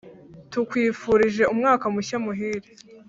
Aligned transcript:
Tukwifurije 0.51 1.43
umwaka 1.53 1.85
mushya 1.93 2.17
muhire 2.25 2.69